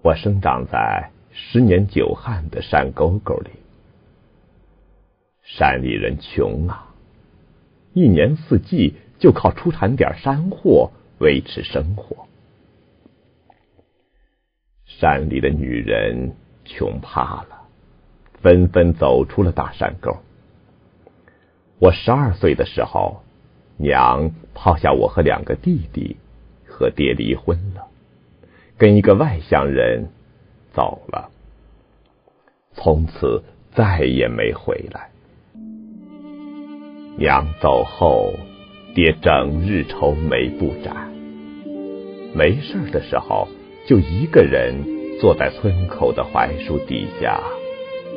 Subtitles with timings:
[0.00, 3.50] 我生长在十年久旱的山沟沟里，
[5.42, 6.94] 山里人穷啊，
[7.94, 12.28] 一年四季就靠出产点山货维持生活。
[14.86, 17.66] 山里的女人穷怕了，
[18.40, 20.16] 纷纷走出了大山沟。
[21.80, 23.22] 我十二岁的时候，
[23.76, 26.16] 娘抛下我和两个弟弟，
[26.66, 27.77] 和爹离婚了。
[28.78, 30.08] 跟一个外乡人
[30.72, 31.30] 走了，
[32.74, 33.42] 从此
[33.74, 35.10] 再也没回来。
[37.16, 38.32] 娘走后，
[38.94, 41.12] 爹整日愁眉不展，
[42.34, 43.48] 没事的时候
[43.88, 47.42] 就一个人坐在村口的槐树底下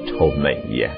[0.06, 0.92] 抽闷烟。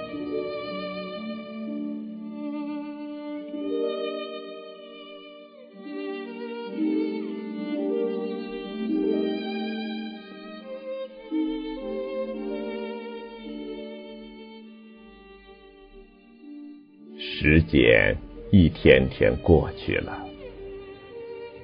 [17.43, 18.15] 时间
[18.51, 20.17] 一天天过去了，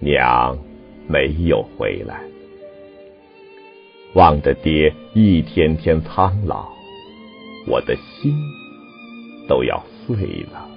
[0.01, 0.57] 娘
[1.07, 2.19] 没有回来，
[4.13, 6.67] 望着爹一天天苍老，
[7.65, 8.35] 我的心
[9.47, 10.17] 都要碎
[10.51, 10.69] 了。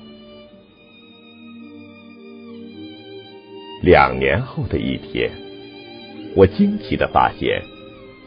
[3.83, 5.33] 两年后的一天，
[6.37, 7.61] 我惊奇的发现，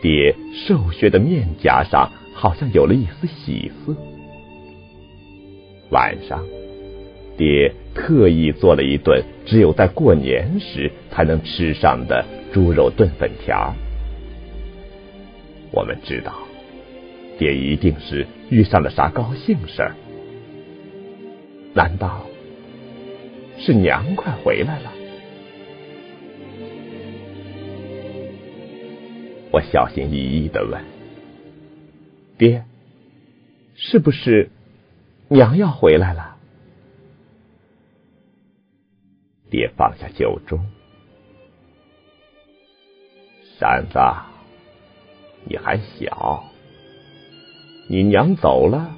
[0.02, 0.36] 爹
[0.68, 3.96] 瘦削的面颊上好像有了一丝喜色。
[5.90, 6.46] 晚上。
[7.38, 13.74] 爹特意做了一顿只有在过年时才能吃上的猪肉炖粉条。
[15.72, 16.34] 我们知道，
[17.38, 19.96] 爹一定是遇上了啥高兴事儿。
[21.74, 22.26] 难道
[23.58, 24.92] 是娘快回来了？
[29.52, 30.82] 我小心翼翼的问
[32.38, 32.64] ：“爹，
[33.76, 34.50] 是不是
[35.28, 36.35] 娘要回来了？”
[39.56, 40.60] 爹放下酒盅，
[43.58, 43.98] 山子，
[45.46, 46.44] 你还小，
[47.88, 48.94] 你娘走了，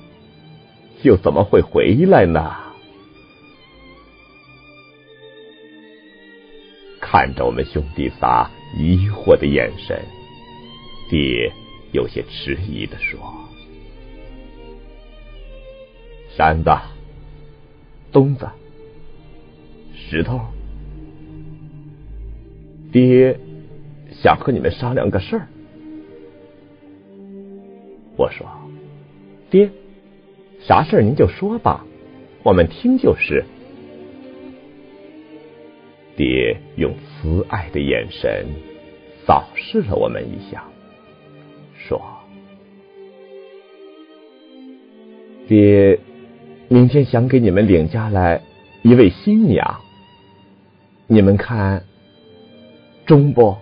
[1.03, 2.55] 又怎么会回来呢？
[6.99, 10.03] 看着我们兄弟仨疑惑的眼神，
[11.07, 11.53] 爹
[11.91, 13.19] 有些迟疑的说
[16.35, 16.75] ：“山子，
[18.11, 18.49] 东子。”
[20.09, 20.39] 石头，
[22.93, 23.37] 爹
[24.09, 25.47] 想和你们商量个事儿。
[28.15, 28.47] 我说
[29.51, 29.69] ：“爹，
[30.61, 31.85] 啥事儿您就说吧，
[32.41, 33.43] 我们听就是。”
[36.15, 38.45] 爹用慈爱的眼神
[39.25, 40.63] 扫视了我们一下，
[41.75, 42.01] 说
[45.49, 45.99] ：“爹，
[46.69, 48.41] 明天想给你们领家来
[48.83, 49.81] 一位新娘。”
[51.09, 51.85] 你们看，
[53.05, 53.55] 中不？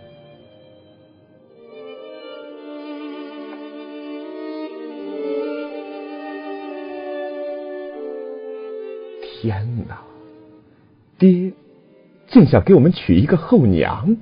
[9.22, 10.02] 天哪！
[11.20, 11.54] 爹
[12.28, 14.18] 竟想给我们娶一个后娘！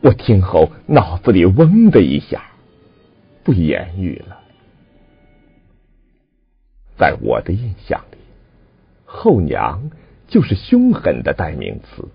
[0.00, 2.44] 我听后脑子里嗡的一下，
[3.42, 4.40] 不言语了。
[6.96, 8.18] 在我的印象里，
[9.04, 9.90] 后娘。
[10.34, 12.08] 就是凶狠的代名词。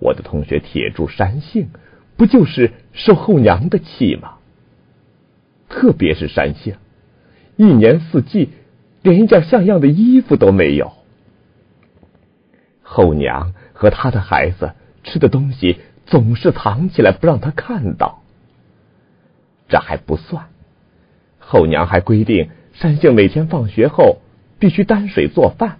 [0.00, 1.68] 我的同学铁柱山杏，
[2.16, 4.38] 不就是受后娘的气吗？
[5.68, 6.74] 特别是山杏，
[7.54, 8.50] 一年四季
[9.02, 10.90] 连一件像样的衣服都没有。
[12.82, 14.72] 后娘和他的孩子
[15.04, 18.24] 吃的东西总是藏起来不让他看到。
[19.68, 20.46] 这还不算，
[21.38, 24.18] 后娘还规定山杏每天放学后
[24.58, 25.78] 必须担水做饭。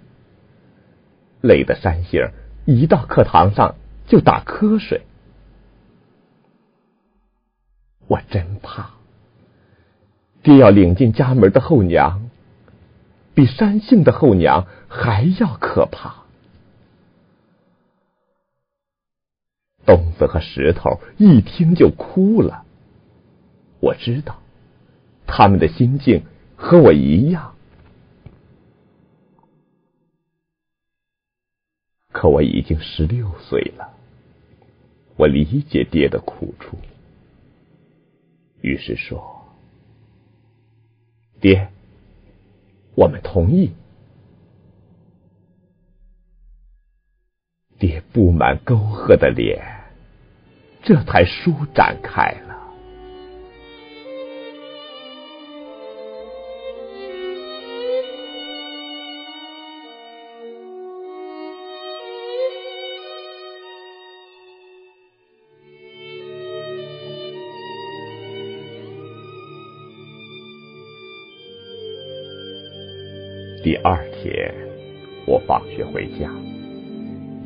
[1.45, 2.31] 累的山杏
[2.65, 3.75] 一到课堂上
[4.07, 5.03] 就打瞌睡，
[8.07, 8.91] 我真怕
[10.43, 12.29] 爹要领进家门的后娘，
[13.33, 16.23] 比山杏的后娘还要可怕。
[19.85, 22.63] 东子和石头一听就哭了，
[23.79, 24.39] 我知道
[25.27, 26.23] 他们的心境
[26.55, 27.54] 和我一样。
[32.15, 33.93] 可我已经十六岁了，
[35.17, 36.77] 我理解爹的苦处，
[38.61, 39.43] 于是说
[41.41, 41.67] ：“爹，
[42.95, 43.73] 我们同意。”
[47.77, 49.61] 爹布满沟壑的脸，
[50.83, 52.54] 这才舒展开了。
[73.65, 74.53] 第二天，
[75.25, 76.29] 我放学回家，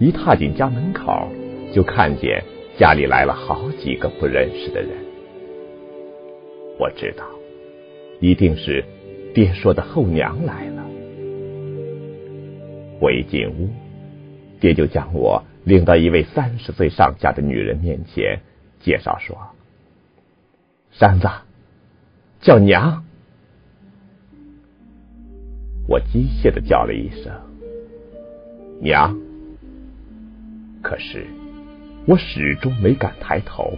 [0.01, 1.29] 一踏进家门口，
[1.73, 2.43] 就看见
[2.77, 4.89] 家里来了好几个不认识的人。
[6.77, 7.23] 我知道，
[8.19, 8.83] 一定是
[9.33, 10.85] 爹说的后娘来了。
[12.99, 13.69] 我一进屋，
[14.59, 18.41] 爹就将我领到一位三十岁上下的女人面前，
[18.81, 19.37] 介绍说
[20.91, 21.29] ：“山子，
[22.41, 23.05] 叫娘。”
[25.89, 27.33] 我机械的叫了一声
[28.79, 29.19] “娘”，
[30.83, 31.25] 可是
[32.05, 33.73] 我始终没敢抬头，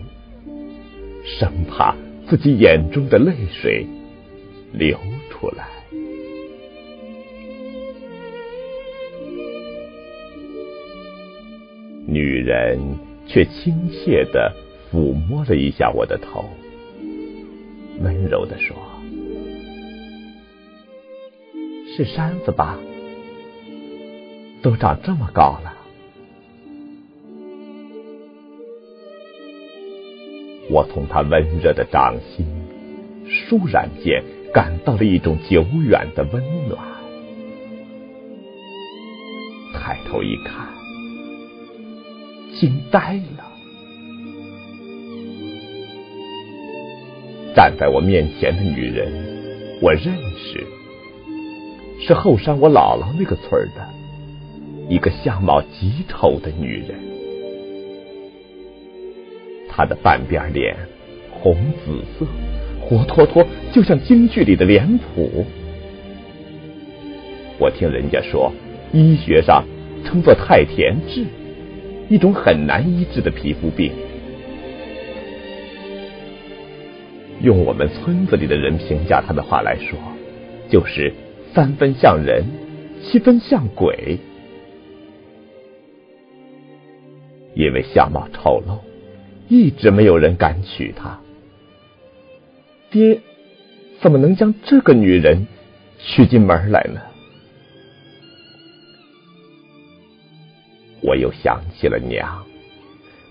[1.23, 1.95] 生怕
[2.27, 3.87] 自己眼中的泪水
[4.73, 4.99] 流
[5.29, 5.69] 出来。
[12.05, 12.77] 女人
[13.25, 14.53] 却亲切的
[14.91, 16.43] 抚摸了一下我的头，
[18.01, 18.75] 温柔的说。
[21.95, 22.77] 是山子吧？
[24.61, 25.73] 都长这么高了。
[30.69, 32.45] 我从他温热的掌心，
[33.27, 34.23] 倏然间
[34.53, 36.79] 感到了一种久远的温暖。
[39.73, 40.67] 抬头一看，
[42.57, 43.51] 惊呆了。
[47.53, 49.11] 站在我面前的女人，
[49.81, 50.65] 我认识。
[52.03, 53.87] 是后山我姥姥那个村的
[54.89, 56.97] 一个相貌极丑的女人，
[59.69, 60.75] 她的半边脸
[61.29, 61.55] 红
[61.85, 62.25] 紫色，
[62.81, 65.45] 活脱脱就像京剧里的脸谱。
[67.59, 68.51] 我听人家说，
[68.91, 69.63] 医学上
[70.03, 71.23] 称作太田痣，
[72.09, 73.91] 一种很难医治的皮肤病。
[77.41, 79.97] 用我们村子里的人评价她的话来说，
[80.67, 81.13] 就是。
[81.53, 82.45] 三分像人，
[83.03, 84.19] 七分像鬼。
[87.53, 88.79] 因为相貌丑陋，
[89.49, 91.19] 一直没有人敢娶她。
[92.89, 93.19] 爹
[93.99, 95.47] 怎么能将这个女人
[95.99, 97.01] 娶进门来呢？
[101.01, 102.45] 我又想起了娘，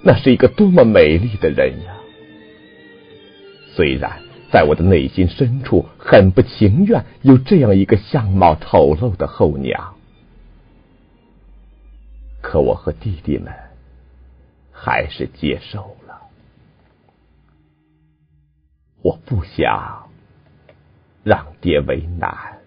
[0.03, 1.95] 那是一个多么美丽的人呀！
[3.75, 4.30] 虽然。
[4.53, 9.95] 在我的内心深处，很不情愿有这样一个相貌丑陋的后娘，
[12.43, 13.53] 可我和弟弟们
[14.73, 16.23] 还是接受了。
[19.03, 20.09] 我不想
[21.23, 22.60] 让爹为难。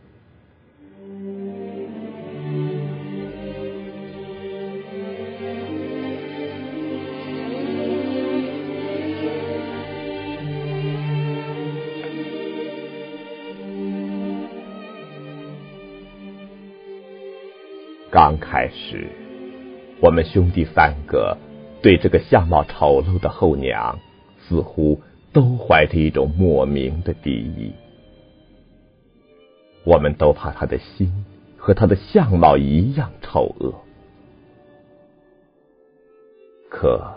[18.13, 19.07] 刚开始，
[20.00, 21.36] 我们兄弟三个
[21.81, 23.98] 对这个相貌丑陋的后娘，
[24.38, 25.01] 似乎
[25.32, 27.74] 都怀着一种莫名的敌意。
[29.84, 31.25] 我们都怕她的心
[31.58, 33.74] 和她的相貌一样丑恶。
[36.70, 37.15] 可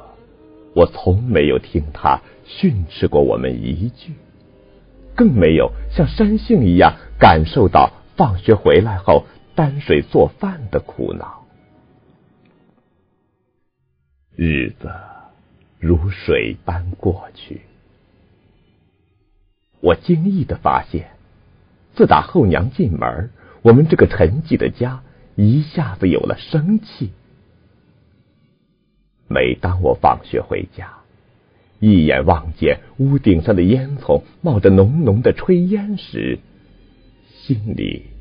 [0.74, 4.14] 我从没有听她训斥过我们一句，
[5.14, 9.26] 更没有像山杏一样感受到放学回来后。
[9.56, 11.46] 担水做饭的苦恼，
[14.36, 14.92] 日子
[15.78, 17.62] 如水般过去。
[19.80, 21.08] 我惊异的发现，
[21.94, 23.30] 自打后娘进门，
[23.62, 25.02] 我们这个沉寂的家
[25.36, 27.12] 一下子有了生气。
[29.26, 30.98] 每当我放学回家，
[31.80, 36.40] 一眼望见屋顶上的烟囱冒着浓浓的炊烟时，
[37.24, 38.15] 心里。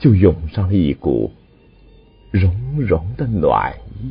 [0.00, 1.30] 就涌上了一股
[2.32, 4.10] 融融的暖意。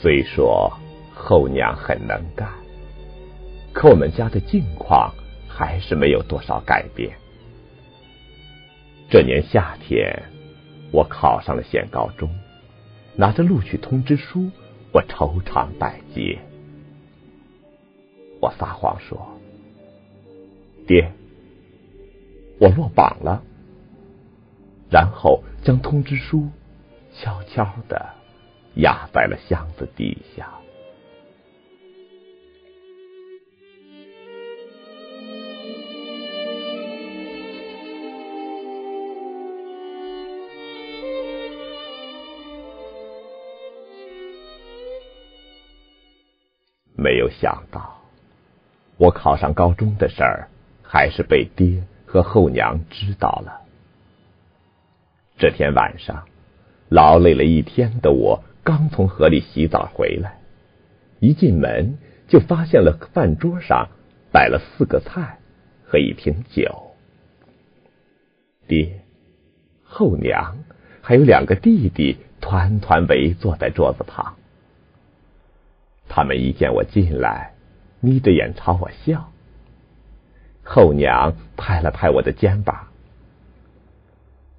[0.00, 0.72] 虽说
[1.12, 2.48] 后娘很能干，
[3.74, 5.12] 可我们家的境况
[5.46, 7.14] 还是没有多少改变。
[9.10, 10.37] 这年夏天。
[10.90, 12.30] 我考上了县高中，
[13.16, 14.50] 拿着录取通知书，
[14.92, 16.38] 我愁肠百结。
[18.40, 19.38] 我撒谎说
[20.86, 21.12] ：“爹，
[22.58, 23.42] 我落榜了。”
[24.90, 26.48] 然后将通知书
[27.12, 28.14] 悄悄的
[28.76, 30.48] 压在了箱子底下。
[47.00, 48.00] 没有想到，
[48.96, 50.48] 我考上高中的事儿，
[50.82, 53.60] 还是被爹和后娘知道了。
[55.38, 56.24] 这天晚上，
[56.88, 60.40] 劳累了一天的我，刚从河里洗澡回来，
[61.20, 63.90] 一进门就发现了饭桌上
[64.32, 65.38] 摆了四个菜
[65.86, 66.96] 和一瓶酒。
[68.66, 69.04] 爹、
[69.84, 70.58] 后娘
[71.00, 74.34] 还有两个弟弟团团围坐在桌子旁。
[76.08, 77.54] 他们一见我进来，
[78.00, 79.30] 眯着眼朝我笑。
[80.64, 82.88] 后娘拍了拍我的肩膀：“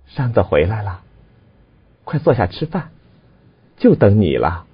[0.07, 1.03] 山子回来了，
[2.03, 2.89] 快坐下吃饭，
[3.77, 4.65] 就等你了。”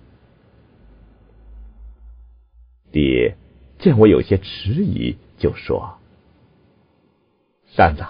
[2.92, 3.36] 爹
[3.80, 5.98] 见我有些迟疑，就说
[7.76, 8.06] ：“山子。”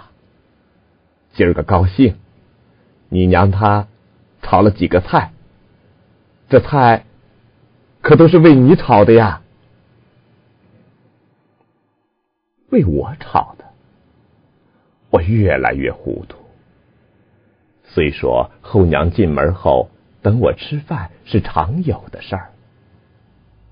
[1.33, 2.17] 今儿个高兴，
[3.09, 3.87] 你娘她
[4.41, 5.33] 炒了几个菜，
[6.47, 7.05] 这菜
[8.05, 9.41] 可都是为你炒的呀，
[12.69, 13.65] 为我炒的。
[15.09, 16.37] 我越来越糊涂。
[17.83, 19.89] 虽说后娘进门后
[20.21, 22.51] 等我吃饭是常有的事儿，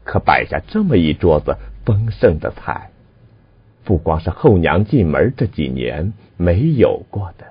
[0.03, 2.89] 可摆下这么一桌子丰盛的菜，
[3.83, 7.45] 不光是后娘进门这几年没有过的。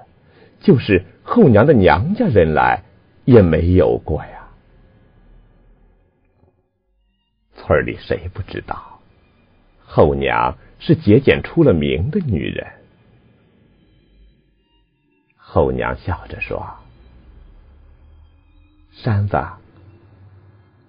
[0.58, 2.82] 就是后娘的娘家人来
[3.24, 4.41] 也没有过呀。
[7.64, 8.98] 村里谁不知道，
[9.84, 12.66] 后娘是节俭出了名的女人。
[15.36, 16.66] 后娘笑着说
[18.90, 19.40] ：“山子，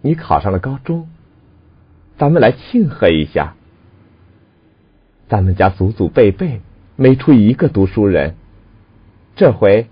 [0.01, 1.07] 你考上了高中，
[2.17, 3.53] 咱们来庆贺一下。
[5.29, 6.61] 咱们家祖祖辈辈
[6.95, 8.35] 没出一个读书人。”
[9.35, 9.87] 这回，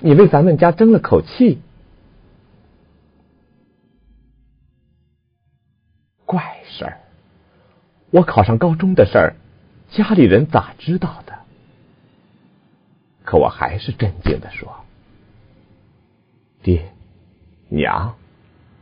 [0.00, 1.60] 你为咱们家争了口气。
[6.26, 7.00] 怪事儿！
[8.10, 9.36] 我考上高中的事儿，
[9.90, 11.38] 家里人咋知道的？
[13.24, 14.84] 可我还是镇定的说
[16.62, 16.92] ：“爹
[17.68, 18.16] 娘，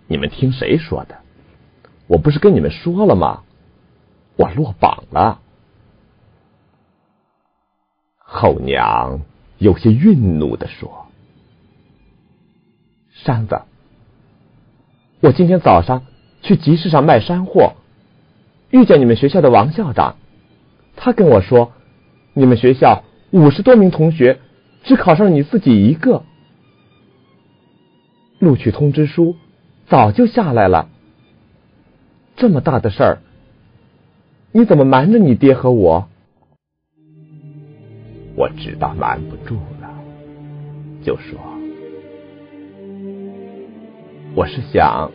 [0.06, 1.18] 你们听谁说的？
[2.06, 3.44] 我不是跟你们说了吗？
[4.36, 5.40] 我落榜了。”
[8.18, 9.20] 后娘。
[9.58, 11.06] 有些愠怒的说
[13.14, 13.62] ：“山子，
[15.20, 16.04] 我今天早上
[16.42, 17.74] 去集市上卖山货，
[18.70, 20.16] 遇见你们学校的王校长，
[20.96, 21.72] 他跟我说，
[22.34, 24.40] 你们学校五十多名同学，
[24.82, 26.24] 只考上你自己一个，
[28.40, 29.36] 录取通知书
[29.86, 30.88] 早就下来了。
[32.34, 33.18] 这么大的事儿，
[34.50, 36.08] 你怎么瞒着你爹和我？”
[38.34, 39.88] 我知道瞒不住了，
[41.04, 41.38] 就说
[44.34, 45.10] ：“我是想，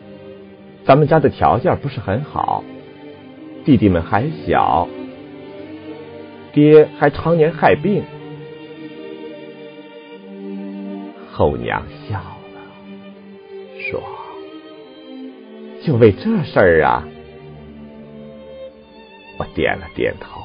[0.87, 2.63] 咱们家的条件不是很好，
[3.65, 4.87] 弟弟们还小，
[6.53, 8.01] 爹还常年害病。”
[11.29, 12.37] 后娘笑了，
[13.91, 14.01] 说
[15.85, 17.05] ：“就为这事儿啊？”
[19.37, 20.41] 我点了点头。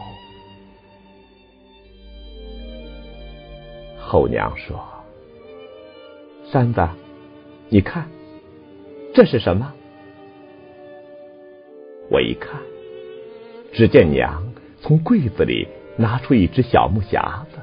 [3.96, 4.84] 后娘说
[6.50, 6.88] ：“山子，
[7.68, 8.10] 你看，
[9.14, 9.72] 这是什么？”
[12.12, 12.60] 我一看，
[13.72, 14.52] 只见娘
[14.82, 15.66] 从柜子里
[15.96, 17.56] 拿出一只小木匣子，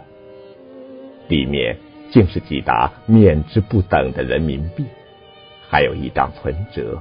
[1.27, 1.77] 里面
[2.09, 4.83] 竟是几沓面值不等的人民币，
[5.69, 6.99] 还有一张存折。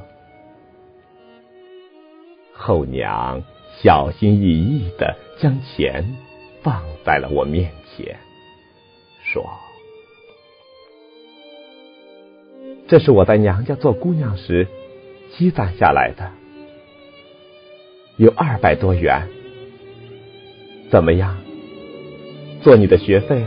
[2.53, 3.43] 后娘
[3.81, 6.05] 小心翼翼的将钱
[6.63, 8.15] 放在了我面前。
[9.23, 9.43] 说
[12.87, 14.69] ：“这是我在娘家做姑娘时
[15.31, 16.31] 积攒下来的，
[18.19, 19.27] 有二百多元。
[20.91, 21.37] 怎么样？
[22.61, 23.45] 做你的学费，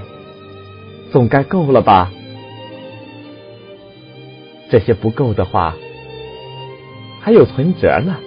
[1.11, 2.11] 总该够了吧？
[4.69, 5.75] 这些不够的话，
[7.19, 8.17] 还有存折呢。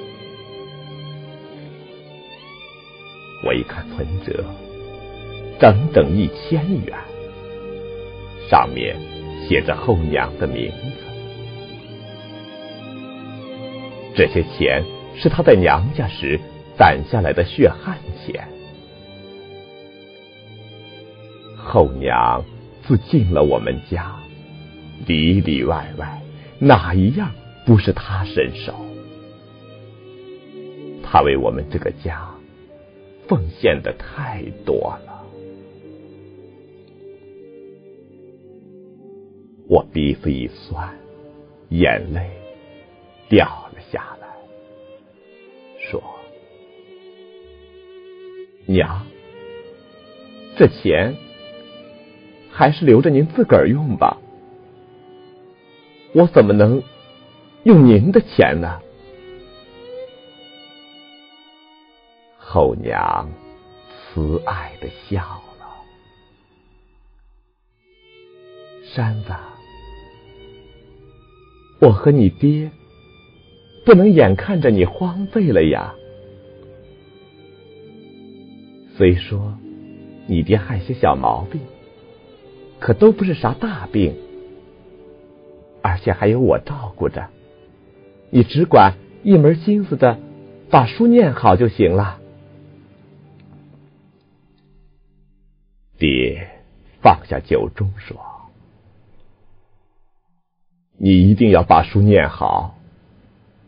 [3.47, 4.45] 我一看存折，
[5.59, 6.95] 整整一千元。”
[8.51, 8.95] 上面
[9.49, 10.77] 写着后娘的名字，
[14.15, 14.85] 这些钱
[15.17, 16.41] 是她在娘家时
[16.77, 18.49] 攒下来的血汗钱。
[21.57, 22.45] 后娘
[22.87, 24.17] 自进了我们家，
[25.07, 26.21] 里里外外
[26.59, 27.33] 哪一样
[27.65, 28.75] 不是她伸手？
[31.03, 32.29] 她为我们这个家
[33.27, 35.25] 奉献的太多了。
[39.67, 40.95] 我鼻子一酸，
[41.71, 42.31] 眼泪
[43.31, 43.64] 掉
[48.67, 49.07] 娘，
[50.57, 51.15] 这钱
[52.51, 54.19] 还是留着您自个儿用吧，
[56.15, 56.83] 我怎么能
[57.65, 58.81] 用您的钱呢？”
[62.39, 63.29] 后娘
[63.91, 65.67] 慈爱的笑了，
[68.95, 69.35] 山子。
[71.81, 72.71] 我和你爹
[73.85, 75.95] 不能眼看着你荒废了呀。
[78.97, 79.59] 虽说
[80.27, 81.61] 你爹害些小毛病，
[82.79, 84.15] 可都不是啥大病，
[85.83, 87.29] 而且还有我照顾着，
[88.31, 90.21] 你只管一门心思的
[90.71, 92.21] 把书念好就行了。
[95.99, 96.49] 爹
[97.03, 98.17] 放下酒盅说。
[100.97, 102.79] 你一定要把书念好，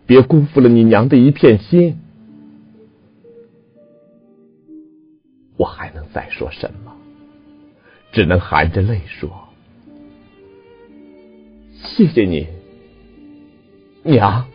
[0.06, 2.00] 别辜负了你娘的一片心。
[5.56, 6.92] 我还能再说什么？
[8.12, 9.48] 只能含着泪说
[11.74, 12.46] ：“谢谢你，
[14.02, 14.46] 娘。”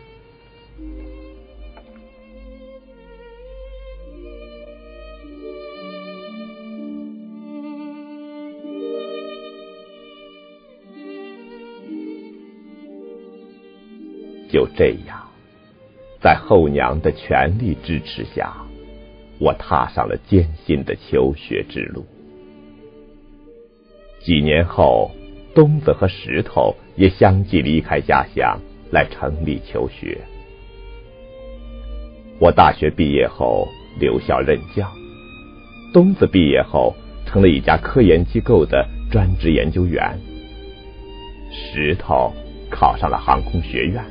[14.50, 15.28] 就这样，
[16.20, 18.54] 在后娘的全力支持下，
[19.42, 22.06] 我踏上了艰辛的求学之路。
[24.20, 25.10] 几年后，
[25.52, 28.56] 东子和石头也相继离开家乡
[28.92, 30.16] 来城里求学。
[32.38, 33.66] 我大学毕业后
[33.98, 34.88] 留校任教，
[35.92, 36.94] 东子毕业后
[37.26, 40.16] 成了一家科研机构的专职研究员，
[41.50, 42.32] 石头
[42.70, 44.04] 考上了航空学院。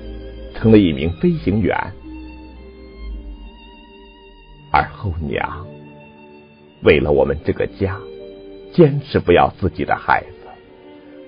[0.54, 1.76] 成了一名飞行员，
[4.72, 5.68] 而后娘
[6.82, 8.00] 为了我们这个家，
[8.74, 10.48] 坚持不要自己的孩子，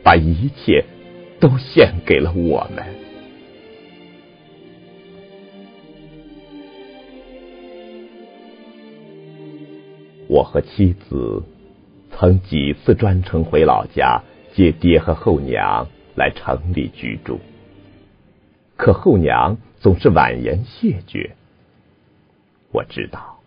[0.02, 0.86] 把一切
[1.40, 2.84] 都献给了我们。
[10.28, 11.44] 我和妻子
[12.12, 17.40] 曾几次专程回老家接爹和后娘来城里居住。
[18.76, 21.36] 可后娘总是婉言谢绝。
[22.74, 23.40] 我知道，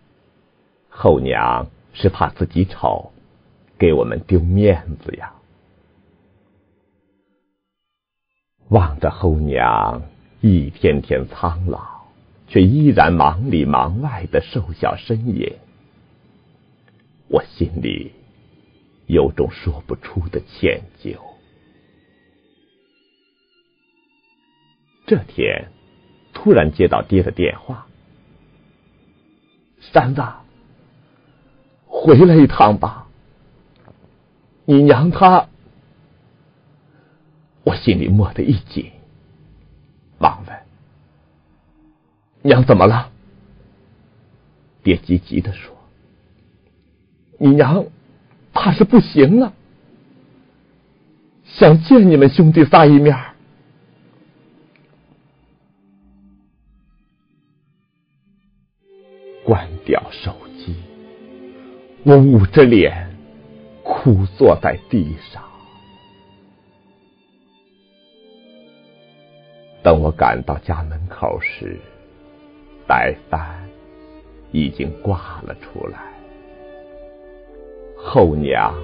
[0.89, 3.11] 后娘是怕自己丑，
[3.77, 5.33] 给我们丢面子呀。
[8.69, 10.01] 望着后娘
[10.39, 12.05] 一天天苍老，
[12.47, 15.57] 却依然忙里忙外的瘦小身影，
[17.27, 18.13] 我心里
[19.07, 21.17] 有种说不出的歉疚。
[25.05, 25.69] 这天，
[26.33, 27.86] 突然接到爹的电话
[29.91, 30.23] ：“三子，
[31.85, 33.07] 回来一趟吧。
[34.65, 35.47] 你娘她……”
[37.63, 38.91] 我心里蓦的一紧，
[40.19, 40.57] 忙问
[42.41, 43.11] ：“娘怎么了？”
[44.83, 45.75] 爹急急的说
[47.39, 47.85] ：“你娘
[48.53, 49.53] 怕是不行了，
[51.43, 53.17] 想见你们兄弟仨一面。”
[59.57, 60.75] 关掉手机，
[62.03, 63.09] 我捂着脸，
[63.83, 65.43] 哭坐在地上。
[69.81, 71.79] 等我赶到家门口时，
[72.85, 73.67] 白帆
[74.51, 76.13] 已经挂了出来，
[77.97, 78.75] 后娘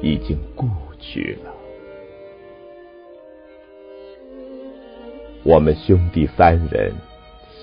[0.00, 0.68] 已经故
[1.00, 1.52] 去了。
[5.42, 6.94] 我们兄弟三人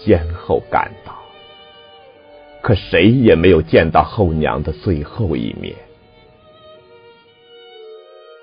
[0.04, 1.20] 先后赶到。
[2.62, 5.76] 可谁也没有见到后娘的最后一面。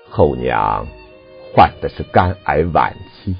[0.09, 0.87] 后娘
[1.53, 3.35] 患的是肝癌晚期，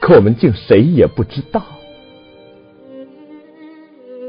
[0.00, 1.62] 可我们竟谁也不知道。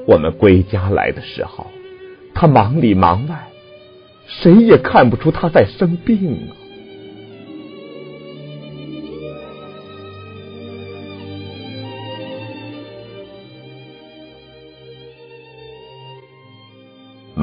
[0.06, 1.68] 我们归家来的时候，
[2.34, 3.48] 她忙里忙外，
[4.28, 6.63] 谁也看不出她在生病啊。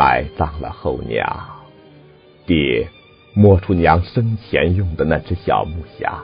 [0.00, 1.22] 埋葬了后娘，
[2.46, 2.88] 爹
[3.34, 6.20] 摸出娘生前用的那只小木匣，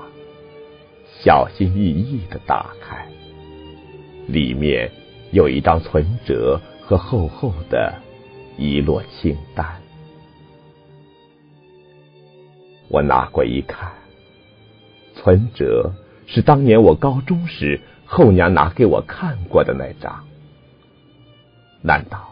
[1.22, 3.06] 小心翼翼的打开，
[4.28, 4.90] 里面
[5.30, 7.92] 有一张存折和厚厚的
[8.56, 9.66] 一摞清单。
[12.88, 13.92] 我拿过一看，
[15.14, 15.92] 存折
[16.26, 20.24] 是当年我高中时后娘拿给我看过的那张。
[21.82, 22.30] 难道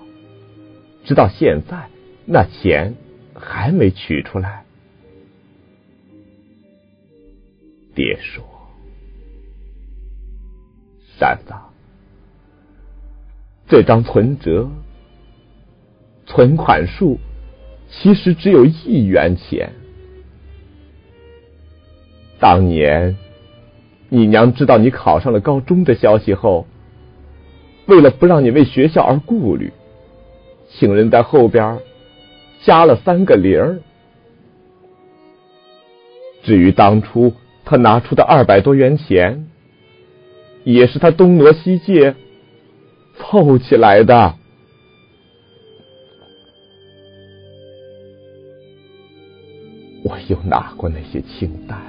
[1.04, 1.88] 直到现在
[2.24, 2.94] 那钱
[3.34, 4.64] 还没取出来？
[7.94, 8.42] 爹说
[11.16, 11.52] ：“扇子，
[13.68, 14.68] 这张存折
[16.26, 17.20] 存款数
[17.88, 19.72] 其实只有一元钱。
[22.40, 23.16] 当年
[24.08, 26.66] 你娘知道你考上了高中的消息后，
[27.86, 29.72] 为了不让你为学校而顾虑，
[30.78, 31.78] 请人在后边
[32.62, 33.80] 加了三个零儿。
[36.42, 37.32] 至于当初……”
[37.66, 39.48] 他拿出的二百多元钱，
[40.64, 42.14] 也是他东挪西借
[43.16, 44.34] 凑起来的。
[50.02, 51.80] 我又拿过那些清单，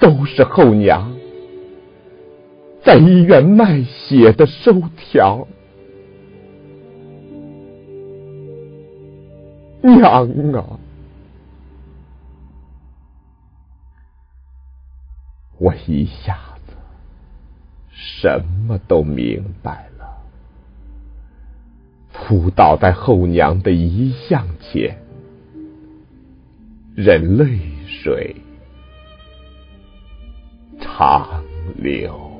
[0.00, 1.16] 都是后娘
[2.82, 5.46] 在医院卖血的收条。
[9.82, 10.78] 娘啊！
[15.58, 16.74] 我一下子
[17.90, 20.22] 什么都明白了，
[22.12, 24.98] 扑倒在后娘的遗像前，
[26.94, 28.36] 任泪水
[30.80, 31.42] 长
[31.76, 32.35] 流。